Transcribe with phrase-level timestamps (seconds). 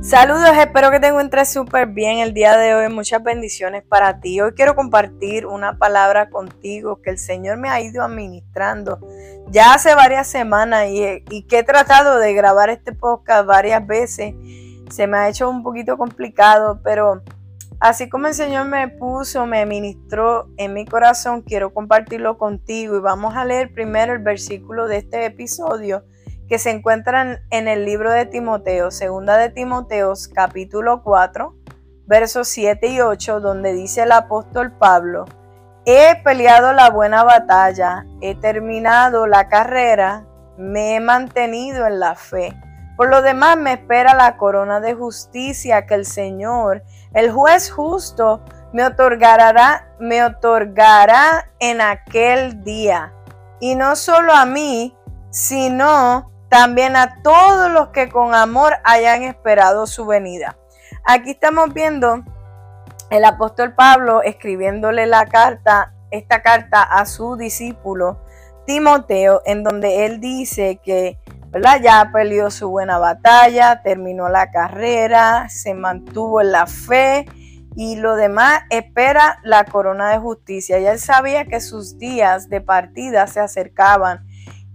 [0.00, 2.88] Saludos, espero que te encuentres súper bien el día de hoy.
[2.88, 4.40] Muchas bendiciones para ti.
[4.40, 9.00] Hoy quiero compartir una palabra contigo que el Señor me ha ido administrando
[9.50, 14.34] ya hace varias semanas y, que he tratado de grabar este podcast varias veces.
[14.88, 17.22] Se me ha hecho un poquito complicado, pero
[17.80, 23.00] así como el Señor me puso, me ministró en mi corazón, quiero compartirlo contigo y
[23.00, 26.04] vamos a leer primero el versículo de este episodio
[26.48, 31.54] que se encuentran en el libro de Timoteo, segunda de Timoteos, capítulo 4,
[32.06, 35.26] versos 7 y 8, donde dice el apóstol Pablo,
[35.84, 42.58] he peleado la buena batalla, he terminado la carrera, me he mantenido en la fe.
[42.96, 48.42] Por lo demás me espera la corona de justicia que el Señor, el juez justo,
[48.72, 53.12] me otorgará, me otorgará en aquel día.
[53.60, 54.96] Y no solo a mí,
[55.30, 60.56] sino también a todos los que con amor hayan esperado su venida.
[61.04, 62.22] Aquí estamos viendo
[63.10, 68.20] el apóstol Pablo escribiéndole la carta, esta carta a su discípulo
[68.66, 71.18] Timoteo, en donde él dice que
[71.50, 71.80] ¿verdad?
[71.82, 77.24] ya peleó su buena batalla, terminó la carrera, se mantuvo en la fe
[77.74, 80.78] y lo demás espera la corona de justicia.
[80.78, 84.26] Y él sabía que sus días de partida se acercaban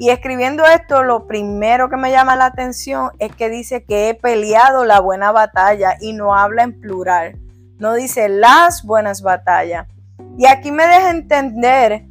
[0.00, 4.14] y escribiendo esto, lo primero que me llama la atención es que dice que he
[4.14, 7.38] peleado la buena batalla y no habla en plural.
[7.76, 9.86] No dice las buenas batallas.
[10.38, 12.06] Y aquí me deja entender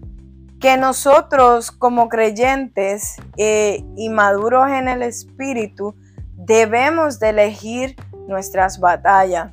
[0.59, 5.96] que nosotros como creyentes eh, y maduros en el espíritu
[6.36, 7.96] debemos de elegir
[8.28, 9.52] nuestras batallas.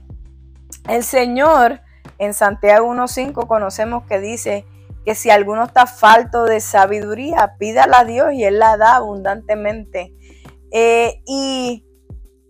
[0.90, 1.80] El Señor
[2.18, 4.66] en Santiago 1.5 conocemos que dice
[5.06, 10.12] que si alguno está falto de sabiduría, pídala a Dios y Él la da abundantemente.
[10.72, 11.86] Eh, y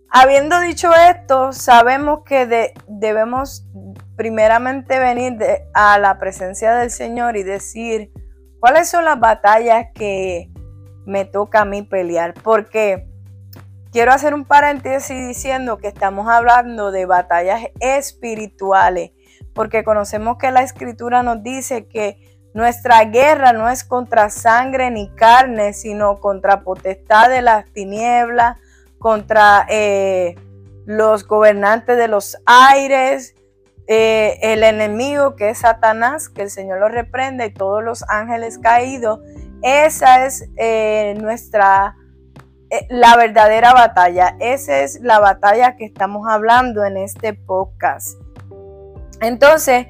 [0.09, 3.67] habiendo dicho esto, sabemos que debemos
[4.15, 5.37] primeramente venir
[5.75, 8.11] a la presencia del Señor y decir
[8.59, 10.49] cuáles son las batallas que
[11.05, 12.33] me toca a mí pelear.
[12.41, 13.07] Porque
[13.91, 19.11] quiero hacer un paréntesis diciendo que estamos hablando de batallas espirituales,
[19.53, 25.09] porque conocemos que la escritura nos dice que nuestra guerra no es contra sangre ni
[25.09, 28.57] carne, sino contra potestad de las tinieblas,
[28.97, 30.33] contra eh,
[30.87, 33.35] los gobernantes de los aires,
[33.85, 38.57] eh, el enemigo que es Satanás, que el Señor lo reprende, y todos los ángeles
[38.57, 39.19] caídos.
[39.61, 41.95] Esa es eh, nuestra,
[42.89, 44.35] la verdadera batalla.
[44.39, 48.19] Esa es la batalla que estamos hablando en este podcast.
[49.21, 49.85] Entonces,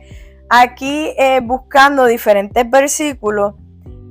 [0.50, 3.56] aquí eh, buscando diferentes versículos,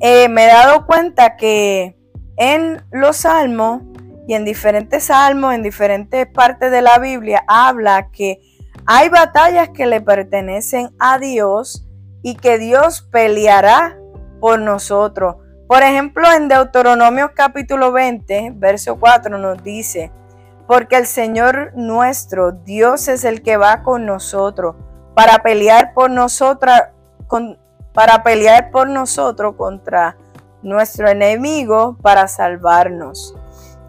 [0.01, 1.97] eh, me he dado cuenta que
[2.37, 3.83] en los salmos
[4.29, 8.41] y en diferentes salmos, en diferentes partes de la Biblia, habla que
[8.87, 11.87] hay batallas que le pertenecen a Dios
[12.23, 13.97] y que Dios peleará
[14.41, 15.37] por nosotros.
[15.67, 20.13] Por ejemplo, en Deuteronomio capítulo 20, verso 4 nos dice,
[20.69, 24.77] porque el Señor nuestro, Dios es el que va con nosotros
[25.17, 26.91] para pelear por nosotras,
[27.95, 30.15] para pelear por nosotros contra
[30.61, 33.35] nuestro enemigo para salvarnos.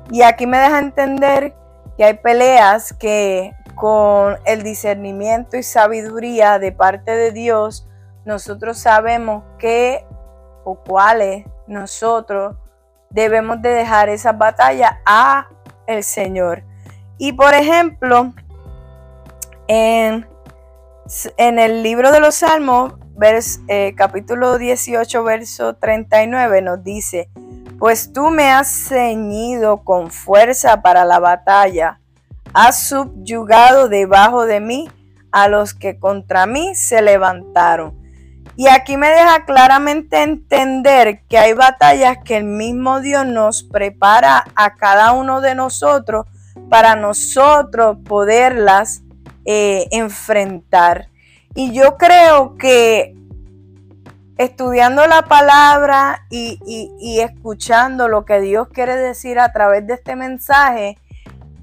[0.09, 1.53] Y aquí me deja entender
[1.97, 7.85] que hay peleas que con el discernimiento y sabiduría de parte de Dios,
[8.23, 10.05] nosotros sabemos qué
[10.63, 12.55] o cuáles nosotros
[13.09, 15.49] debemos de dejar esa batalla a
[15.87, 16.63] el Señor.
[17.17, 18.31] Y por ejemplo,
[19.67, 20.25] en
[21.37, 22.93] en el libro de los Salmos,
[23.67, 27.29] eh, capítulo 18, verso 39, nos dice,
[27.79, 32.01] pues tú me has ceñido con fuerza para la batalla,
[32.53, 34.89] has subyugado debajo de mí
[35.31, 37.95] a los que contra mí se levantaron.
[38.57, 44.45] Y aquí me deja claramente entender que hay batallas que el mismo Dios nos prepara
[44.55, 46.25] a cada uno de nosotros
[46.69, 49.03] para nosotros poderlas
[49.49, 51.09] eh, enfrentar.
[51.55, 53.15] Y yo creo que
[54.37, 60.97] estudiando la palabra y, escuchando lo que Dios quiere decir a través de este mensaje,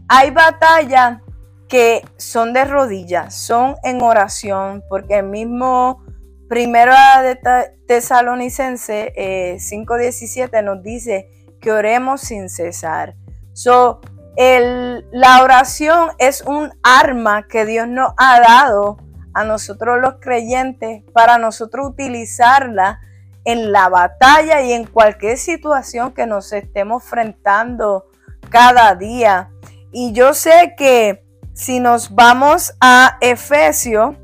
[0.09, 1.21] hay batallas
[1.69, 6.03] que son de rodillas, son en oración, porque el mismo
[6.49, 7.39] primero de
[7.87, 9.13] Tesalonicense
[9.59, 11.29] 5.17 eh, nos dice
[11.61, 13.15] que oremos sin cesar.
[13.53, 14.01] So,
[14.37, 18.99] la oración es un arma que Dios nos ha dado
[19.33, 23.01] a nosotros los creyentes para nosotros utilizarla
[23.45, 28.07] en la batalla y en cualquier situación que nos estemos enfrentando
[28.49, 29.51] cada día.
[29.93, 34.17] Y yo sé que si nos vamos a Efesios,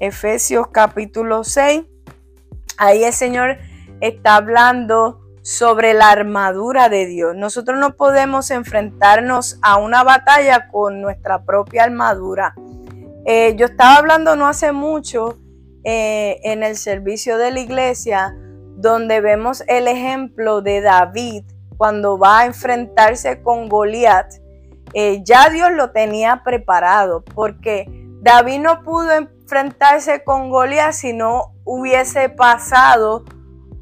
[0.00, 1.82] Efesios capítulo 6,
[2.76, 3.58] ahí el Señor
[4.00, 7.34] está hablando sobre la armadura de Dios.
[7.34, 12.54] Nosotros no podemos enfrentarnos a una batalla con nuestra propia armadura.
[13.24, 15.38] Eh, yo estaba hablando no hace mucho
[15.84, 18.36] eh, en el servicio de la iglesia,
[18.76, 21.44] donde vemos el ejemplo de David
[21.78, 24.30] cuando va a enfrentarse con Goliat.
[24.92, 27.86] Eh, ya Dios lo tenía preparado, porque
[28.20, 33.24] David no pudo enfrentarse con Goliat si no hubiese pasado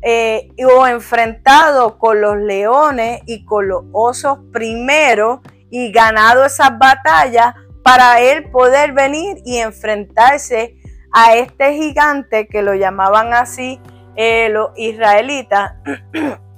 [0.09, 7.57] eh, o enfrentado con los leones y con los osos primero y ganado esas batallas
[7.83, 10.77] para él poder venir y enfrentarse
[11.11, 13.81] a este gigante que lo llamaban así
[14.15, 15.73] eh, los israelitas,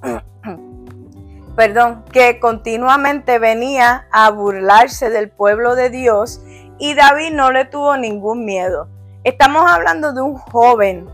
[1.56, 6.42] perdón, que continuamente venía a burlarse del pueblo de Dios
[6.78, 8.90] y David no le tuvo ningún miedo.
[9.24, 11.08] Estamos hablando de un joven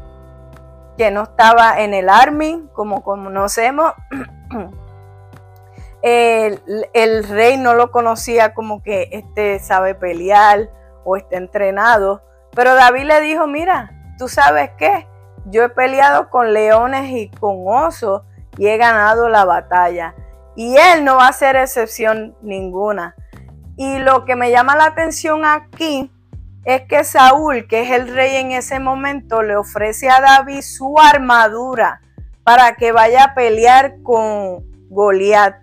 [0.96, 3.92] que no estaba en el army, como conocemos.
[6.02, 10.68] El, rey no lo conocía como que este sabe pelear
[11.02, 12.22] o está entrenado.
[12.54, 15.08] Pero David le dijo, mira, tú sabes qué,
[15.46, 18.20] yo he peleado con leones y con osos
[18.58, 20.14] y he ganado la batalla.
[20.56, 23.16] Y él no va a hacer excepción ninguna.
[23.76, 26.12] Y lo que me llama la atención aquí
[26.64, 30.98] es que Saúl, que es el rey en ese momento, le ofrece a David su
[30.98, 32.00] armadura
[32.42, 35.56] para que vaya a pelear con Goliat.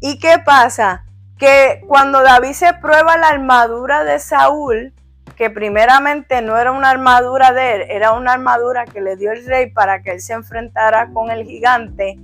[0.00, 1.04] ¿Y qué pasa?
[1.38, 4.92] Que cuando David se prueba la armadura de Saúl,
[5.36, 9.46] que primeramente no era una armadura de él, era una armadura que le dio el
[9.46, 12.18] rey para que él se enfrentara con el gigante,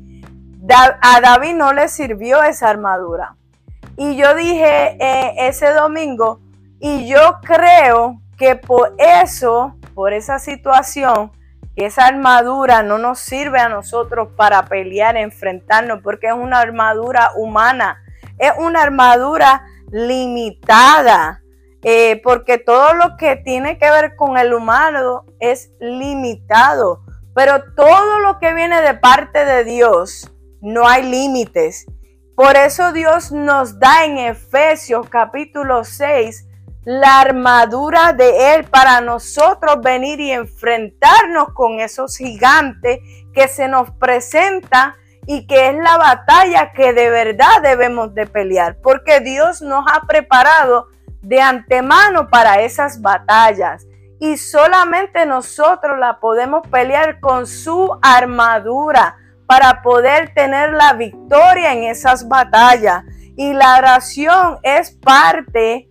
[0.69, 3.37] a David no le sirvió esa armadura.
[3.97, 6.41] Y yo dije eh, ese domingo,
[6.81, 11.33] y yo creo que por eso, por esa situación,
[11.77, 18.03] esa armadura no nos sirve a nosotros para pelear, enfrentarnos, porque es una armadura humana,
[18.39, 21.43] es una armadura limitada,
[21.83, 27.03] eh, porque todo lo que tiene que ver con el humano es limitado,
[27.35, 30.31] pero todo lo que viene de parte de Dios,
[30.61, 31.87] no hay límites.
[32.37, 36.47] Por eso Dios nos da en Efesios capítulo 6
[36.85, 43.01] la armadura de Él para nosotros venir y enfrentarnos con esos gigantes
[43.33, 44.97] que se nos presenta
[45.27, 50.07] y que es la batalla que de verdad debemos de pelear, porque Dios nos ha
[50.07, 50.89] preparado
[51.23, 53.87] de antemano para esas batallas
[54.21, 59.17] y solamente nosotros la podemos pelear con su armadura
[59.47, 63.05] para poder tener la victoria en esas batallas.
[63.37, 65.91] Y la oración es parte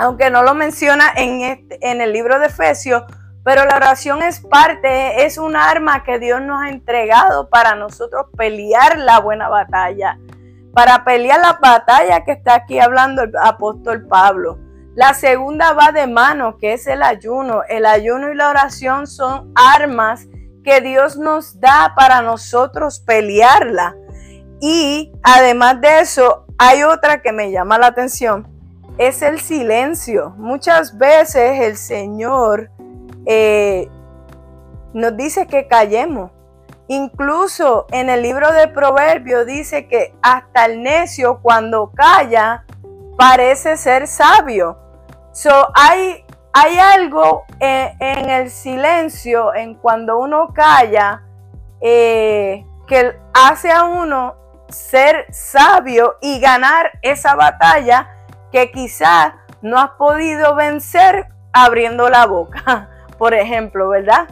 [0.00, 3.02] aunque no lo menciona en, este, en el libro de Efesios,
[3.44, 8.26] pero la oración es parte, es un arma que Dios nos ha entregado para nosotros
[8.34, 10.18] pelear la buena batalla,
[10.72, 14.58] para pelear la batalla que está aquí hablando el apóstol Pablo.
[14.94, 17.62] La segunda va de mano, que es el ayuno.
[17.68, 20.26] El ayuno y la oración son armas
[20.64, 23.94] que Dios nos da para nosotros pelearla.
[24.60, 28.49] Y además de eso, hay otra que me llama la atención
[29.00, 30.34] es el silencio.
[30.36, 32.70] Muchas veces el Señor
[33.24, 33.88] eh,
[34.92, 36.30] nos dice que callemos.
[36.86, 42.66] Incluso en el libro de Proverbios dice que hasta el necio cuando calla
[43.16, 44.76] parece ser sabio.
[45.32, 51.22] So, hay, hay algo en, el silencio, en cuando uno calla,
[51.80, 54.34] eh, que hace a uno
[54.68, 58.06] ser sabio y ganar esa batalla
[58.52, 64.28] que quizás no has podido vencer abriendo la boca, por ejemplo, ¿verdad?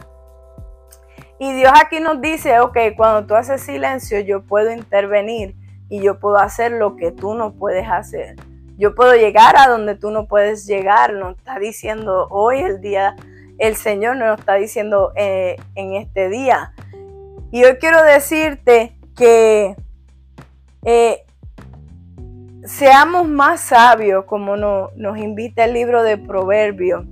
[1.39, 5.55] Y Dios aquí nos dice, ok, cuando tú haces silencio, yo puedo intervenir
[5.87, 8.35] y yo puedo hacer lo que tú no puedes hacer.
[8.77, 11.13] Yo puedo llegar a donde tú no puedes llegar.
[11.13, 13.15] Nos está diciendo hoy el día,
[13.57, 16.73] el Señor nos está diciendo eh, en este día.
[17.51, 19.75] Y hoy quiero decirte que
[20.85, 21.25] eh,
[22.65, 27.05] seamos más sabios, como nos invita el libro de Proverbios.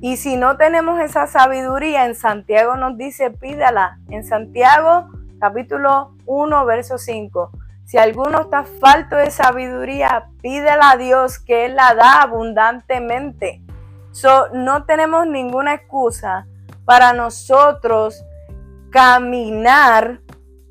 [0.00, 3.98] Y si no tenemos esa sabiduría, en Santiago nos dice, pídala.
[4.08, 7.50] En Santiago capítulo 1, verso 5.
[7.84, 13.62] Si alguno está falto de sabiduría, pídela a Dios que Él la da abundantemente.
[14.12, 16.46] So, no tenemos ninguna excusa
[16.84, 18.24] para nosotros
[18.90, 20.20] caminar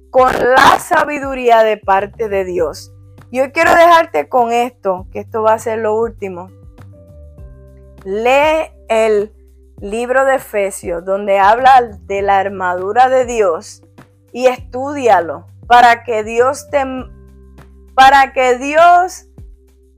[0.09, 2.93] con la sabiduría de parte de Dios.
[3.31, 6.49] Yo quiero dejarte con esto, que esto va a ser lo último.
[8.03, 9.33] lee el
[9.81, 13.83] libro de Efesios, donde habla de la armadura de Dios,
[14.31, 16.83] y estudialo para que Dios te
[17.93, 19.27] para que Dios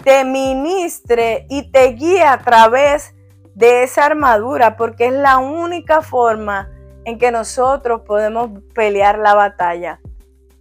[0.04, 3.14] te ministre y te guíe a través
[3.54, 6.70] de esa armadura, porque es la única forma
[7.06, 10.00] en que nosotros podemos pelear la batalla.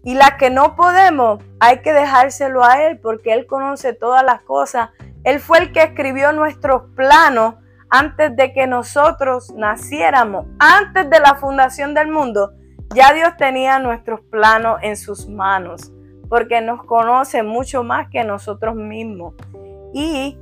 [0.02, 4.42] Y la que no podemos, hay que dejárselo a Él, porque Él conoce todas las
[4.42, 4.90] cosas.
[5.25, 7.57] Él fue el que escribió nuestros planos
[7.90, 12.52] antes de que nosotros naciéramos, antes de la fundación del mundo.
[12.95, 15.92] Ya Dios tenía nuestros planos en sus manos
[16.30, 19.35] porque nos conoce mucho más que nosotros mismos.
[19.92, 20.38] Y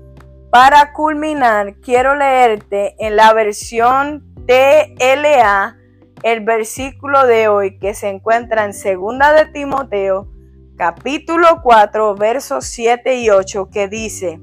[0.51, 5.78] para culminar, quiero leerte en la versión TLA
[6.23, 10.29] el versículo de hoy que se encuentra en segunda de Timoteo,
[10.77, 14.41] capítulo 4, versos 7 y 8, que dice,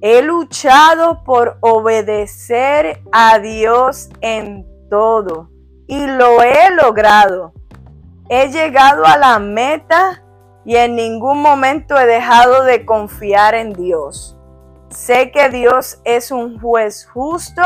[0.00, 5.50] He luchado por obedecer a Dios en todo
[5.86, 7.52] y lo he logrado.
[8.28, 10.22] He llegado a la meta
[10.64, 14.36] y en ningún momento he dejado de confiar en Dios.
[14.90, 17.62] Sé que Dios es un juez justo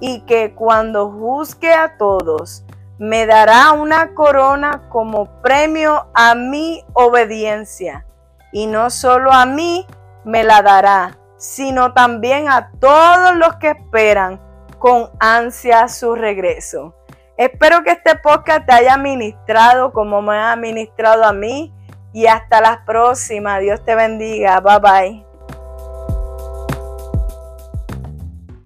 [0.00, 2.64] y que cuando juzgue a todos,
[2.98, 8.06] me dará una corona como premio a mi obediencia.
[8.52, 9.86] Y no solo a mí
[10.24, 14.40] me la dará, sino también a todos los que esperan
[14.78, 16.94] con ansia su regreso.
[17.36, 21.72] Espero que este podcast te haya ministrado como me ha ministrado a mí
[22.12, 23.58] y hasta la próxima.
[23.60, 24.60] Dios te bendiga.
[24.60, 25.29] Bye bye.